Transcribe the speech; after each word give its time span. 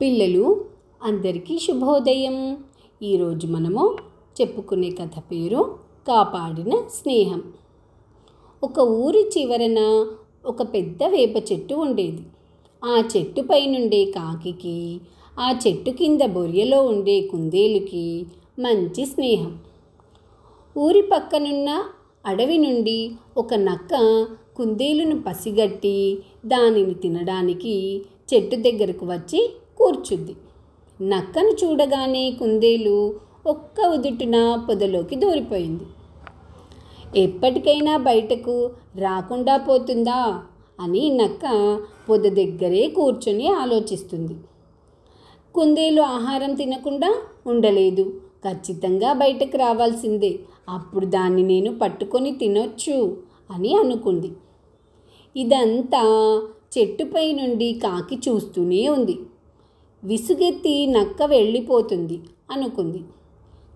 పిల్లలు 0.00 0.64
అందరికీ 1.02 1.58
శుభోదయం. 1.58 2.56
ఈరోజు 3.02 3.46
మనము 3.46 3.96
చెప్పుకునే 4.40 4.90
కథ 4.90 5.18
పేరు 5.18 5.78
కాపాడిన 6.08 6.82
స్నేహం. 7.02 7.42
ఒక 8.62 8.78
ఊరి 8.78 9.30
చివరన 9.38 10.06
ఒక 10.46 10.62
పెద్ద 10.62 11.02
వేప 11.04 11.36
చెట్టు 11.52 11.74
ఉండేది. 11.74 12.22
ఆ 12.84 13.02
చెట్టు 13.16 13.40
నుండే 13.40 14.04
కాకికి 14.04 15.00
ఆ 15.40 15.58
చెట్టు 15.66 15.90
కింద 15.90 16.20
బొరియలో 16.20 16.82
ఉండే 16.82 17.20
కుందేలుకి 17.20 18.26
మంచి 18.58 19.06
స్నేహం. 19.06 19.58
ఊరి 20.78 21.02
పక్కనున్న 21.02 21.84
అడవి 22.26 22.58
నుండి 22.58 23.12
ఒక 23.36 23.54
నక్క 23.54 24.26
కుందేలును 24.56 25.22
పసిగట్టి 25.22 26.18
దానిని 26.46 26.94
తినడానికి 26.94 28.02
చెట్టు 28.34 28.56
దగ్గరకు 28.56 29.06
వచ్చి 29.06 29.54
కూర్చుంది 29.78 30.34
నక్కను 31.00 31.52
చూడగానే 31.60 32.30
కుందేలు 32.30 33.14
ఒక్క 33.46 33.86
ఉదుటున 33.86 34.36
పొదలోకి 34.68 35.16
దూరిపోయింది. 35.16 35.86
ఎప్పటికైనా 37.16 37.96
బయటకు 37.96 38.70
రాకుండా 38.96 39.56
పోతుందా 39.56 40.18
అని 40.80 41.10
నక్క 41.10 41.44
పొద 42.08 42.24
దగ్గరే 42.32 42.82
కూర్చొని 42.88 43.46
ఆలోచిస్తుంది. 43.48 44.36
కుందేలు 45.54 46.02
ఆహారం 46.02 46.54
తినకుండా 46.54 47.10
ఉండలేదు. 47.46 48.04
ఖచ్చితంగా 48.44 49.12
బయటకు 49.12 49.56
రావాల్సిందే. 49.56 50.38
అప్పుడు 50.68 51.06
దాన్ని 51.06 51.42
నేను 51.42 51.78
పట్టుకొని 51.78 52.30
తినొచ్చు 52.32 52.98
అని 53.50 53.72
అనుకుంది. 53.74 54.30
ఇదంతా 55.36 56.02
చెట్టుపై 56.74 57.26
నుండి 57.32 57.68
కాకి 57.72 58.16
చూస్తూనే 58.28 58.88
ఉంది. 58.88 59.16
విసుగెత్తి 60.04 60.86
నక్క 60.86 61.22
వెళ్ళిపోతుంది 61.22 62.20
అనుకుంది. 62.50 62.98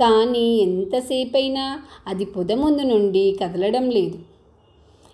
కానీ 0.00 0.58
ఎంతసేపైనా 0.58 1.82
అది 2.06 2.24
పొద 2.24 2.52
ముందు 2.52 2.82
నుండి 2.82 3.36
కదలడం 3.42 3.90
లేదు. 3.90 4.18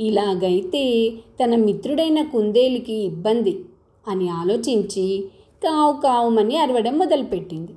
ఇలాగైతే 0.00 1.10
తన 1.10 1.56
మిత్రుడైన 1.56 2.22
కుందేలికి 2.22 2.92
ఇబ్బంది 2.92 3.64
అని 4.08 4.28
ఆలోచించి 4.28 5.24
కావు 5.64 6.00
కావుమని 6.00 6.56
అరవడం 6.56 6.98
మొదలుపెట్టింది. 6.98 7.72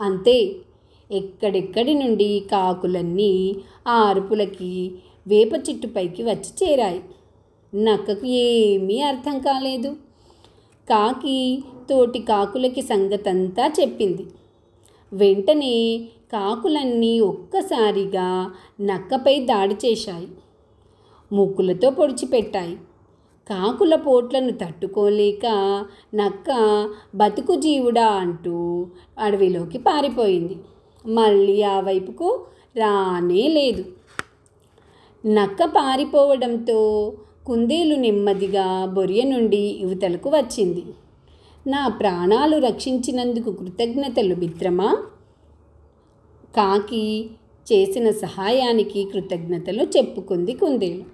అంతే 0.00 0.56
ఎక్కడెక్కడి 1.10 1.94
నుండి 1.94 2.40
కాకులన్నీ 2.52 3.56
ఆ 3.86 3.94
అరుపులకి 4.02 4.92
వేప 5.26 5.52
చెట్టుపైకి 5.54 6.22
వచ్చి 6.22 6.50
చేరాయి. 6.62 7.02
నక్కకు 7.74 8.26
ఏమీ 8.26 9.00
అర్థం 9.00 9.38
కాలేదు. 9.38 9.96
కాకి 10.90 11.64
తోటి 11.90 12.18
కాకులకి 12.18 12.82
సంగతంతా 12.82 13.72
చెప్పింది. 13.80 14.26
వెంటనే 15.12 15.98
కాకులన్నీ 16.32 17.20
ఒక్కసారిగా 17.20 18.52
నక్కపై 18.80 19.40
దాడి 19.40 19.74
చేశాయి. 19.74 20.28
ముక్కులతో 21.32 21.90
పొడిచిపెట్టాయి. 21.90 22.76
కాకుల 23.50 23.94
పోట్లను 23.94 24.50
తట్టుకోలేక 24.50 25.46
నక్క 26.14 26.46
బతుకు 27.14 27.54
జీవుడా 27.54 28.06
అంటూ 28.06 28.86
అడవిలోకి 29.18 29.78
పారిపోయింది. 29.78 30.56
మళ్ళీ 31.06 31.62
ఆ 31.62 31.80
వైపుకు 31.80 32.44
రానే 32.76 33.48
లేదు. 33.48 33.84
నక్క 35.26 35.64
పారిపోవడంతో 35.64 37.12
కుందేలు 37.46 37.96
నెమ్మదిగా 37.96 38.86
బొరియ 38.86 39.22
నుండి 39.22 39.78
యువతలకు 39.80 40.30
వచ్చింది. 40.30 40.82
నా 41.66 41.88
ప్రాణాలు 41.88 42.56
రక్షించినందుకు 42.56 43.52
కృతజ్ఞతలు 43.52 44.34
మిత్రమా? 44.34 44.96
కాకి 46.56 47.30
చేసిన 47.72 48.10
సహాయానికి 48.10 49.04
కృతజ్ఞతలు 49.04 49.82
చెప్పుకుంది 49.82 50.52
కుందేలు. 50.52 51.04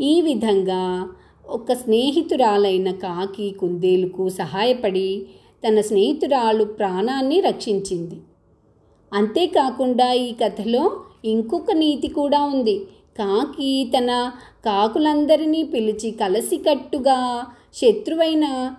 ఈ 0.00 0.20
విధంగా 0.20 1.08
ఒక 1.46 1.72
స్నేహితురాలైన 1.72 2.90
కాకి 2.90 3.50
కుందేలుకు 3.50 4.28
సహాయపడి 4.28 5.26
తన 5.68 5.80
స్నేహితురాలు 5.80 6.64
ప్రాణాన్ని 6.64 7.40
రక్షించింది. 7.40 8.20
అంతేకాకుండా 9.12 10.12
ఈ 10.12 10.32
కథలో 10.32 11.00
ఇంకొక 11.24 11.72
నీతి 11.72 12.08
కూడా 12.08 12.42
ఉంది. 12.42 12.86
కాకి 13.18 13.92
తన 13.98 14.32
కాకులందరినీ 14.64 15.62
పిలిచి 15.62 16.10
కలసికట్టుగా 16.10 17.44
శత్రువైన 17.74 18.74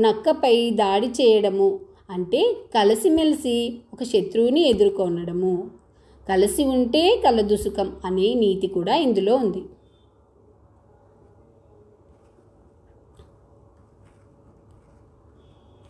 నక్కపై 0.00 0.70
దాడి 0.70 1.06
చేయడము. 1.06 1.80
అంటే 2.10 2.56
కలిసిమెలిసి 2.74 3.56
ఒక 3.92 4.02
శత్రువుని 4.02 4.62
ఎదుర్కొనడము. 4.68 5.70
కలిసి 6.28 6.64
ఉంటే 6.64 7.22
కలదుసుకం 7.24 7.92
అనే 8.04 8.34
నీతి 8.34 8.66
కూడా 8.66 8.94
ఇందులో 8.96 9.36
ఉంది. 9.36 9.62